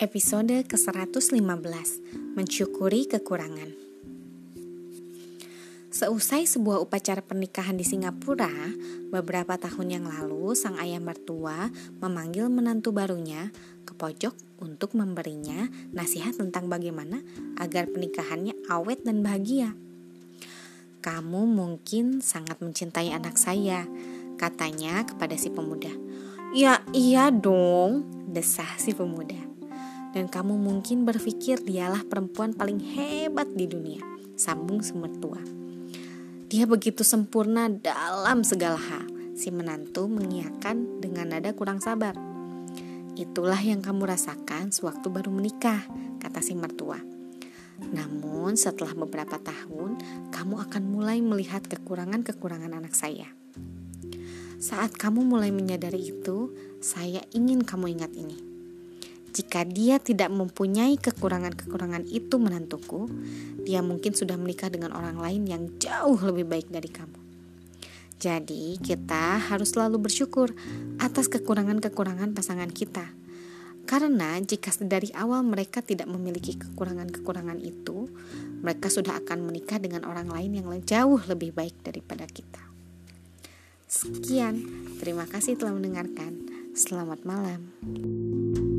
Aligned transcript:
Episode 0.00 0.64
ke-115 0.64 1.44
Mensyukuri 2.32 3.04
Kekurangan 3.04 3.68
Seusai 5.92 6.48
sebuah 6.48 6.80
upacara 6.80 7.20
pernikahan 7.20 7.76
di 7.76 7.84
Singapura, 7.84 8.48
beberapa 9.12 9.60
tahun 9.60 10.00
yang 10.00 10.08
lalu 10.08 10.56
sang 10.56 10.80
ayah 10.80 11.04
mertua 11.04 11.68
memanggil 12.00 12.48
menantu 12.48 12.96
barunya 12.96 13.52
ke 13.84 13.92
pojok 13.92 14.32
untuk 14.64 14.96
memberinya 14.96 15.68
nasihat 15.92 16.32
tentang 16.32 16.72
bagaimana 16.72 17.20
agar 17.60 17.84
pernikahannya 17.92 18.56
awet 18.72 19.04
dan 19.04 19.20
bahagia. 19.20 19.76
Kamu 21.04 21.44
mungkin 21.44 22.24
sangat 22.24 22.56
mencintai 22.64 23.12
anak 23.12 23.36
saya, 23.36 23.84
katanya 24.40 25.04
kepada 25.04 25.36
si 25.36 25.52
pemuda. 25.52 25.92
Ya 26.56 26.80
iya 26.96 27.28
dong, 27.28 28.08
desah 28.32 28.80
si 28.80 28.96
pemuda 28.96 29.49
dan 30.10 30.26
kamu 30.26 30.58
mungkin 30.58 31.06
berpikir 31.06 31.62
dialah 31.62 32.02
perempuan 32.02 32.54
paling 32.54 32.82
hebat 32.82 33.46
di 33.54 33.70
dunia, 33.70 34.02
sambung 34.34 34.82
si 34.82 34.94
mertua. 34.98 35.38
Dia 36.50 36.66
begitu 36.66 37.06
sempurna 37.06 37.70
dalam 37.70 38.42
segala 38.42 38.74
hal, 38.74 39.06
si 39.38 39.54
menantu 39.54 40.10
mengiyakan 40.10 40.98
dengan 40.98 41.30
nada 41.30 41.54
kurang 41.54 41.78
sabar. 41.78 42.18
Itulah 43.14 43.60
yang 43.62 43.84
kamu 43.86 44.10
rasakan 44.10 44.74
sewaktu 44.74 45.06
baru 45.14 45.30
menikah, 45.30 45.86
kata 46.18 46.42
si 46.42 46.58
mertua. 46.58 46.98
Namun 47.80 48.58
setelah 48.58 48.92
beberapa 48.98 49.38
tahun, 49.38 49.96
kamu 50.34 50.54
akan 50.68 50.82
mulai 50.90 51.22
melihat 51.22 51.62
kekurangan-kekurangan 51.70 52.74
anak 52.74 52.98
saya. 52.98 53.30
Saat 54.60 54.98
kamu 54.98 55.24
mulai 55.24 55.54
menyadari 55.54 56.12
itu, 56.12 56.52
saya 56.82 57.22
ingin 57.32 57.64
kamu 57.64 57.96
ingat 57.96 58.12
ini 58.12 58.49
jika 59.30 59.62
dia 59.62 60.02
tidak 60.02 60.30
mempunyai 60.34 60.98
kekurangan-kekurangan 60.98 62.06
itu 62.10 62.36
menantuku, 62.36 63.06
dia 63.62 63.78
mungkin 63.80 64.10
sudah 64.10 64.34
menikah 64.34 64.66
dengan 64.66 64.90
orang 64.90 65.18
lain 65.18 65.46
yang 65.46 65.62
jauh 65.78 66.18
lebih 66.18 66.50
baik 66.50 66.66
dari 66.70 66.90
kamu. 66.90 67.18
Jadi, 68.20 68.76
kita 68.82 69.40
harus 69.40 69.72
selalu 69.72 69.96
bersyukur 69.96 70.52
atas 71.00 71.30
kekurangan-kekurangan 71.32 72.36
pasangan 72.36 72.68
kita. 72.68 73.16
Karena 73.88 74.36
jika 74.38 74.70
dari 74.84 75.08
awal 75.16 75.40
mereka 75.42 75.80
tidak 75.80 76.06
memiliki 76.06 76.54
kekurangan-kekurangan 76.60 77.58
itu, 77.64 78.12
mereka 78.60 78.92
sudah 78.92 79.18
akan 79.24 79.48
menikah 79.48 79.80
dengan 79.80 80.04
orang 80.04 80.28
lain 80.28 80.52
yang 80.52 80.68
jauh 80.84 81.18
lebih 81.26 81.56
baik 81.56 81.80
daripada 81.80 82.28
kita. 82.28 82.60
Sekian, 83.90 84.62
terima 85.02 85.26
kasih 85.26 85.58
telah 85.58 85.74
mendengarkan. 85.74 86.46
Selamat 86.76 87.26
malam. 87.26 88.69